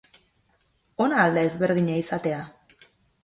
[1.07, 2.41] Ona al da ezberdina izatea?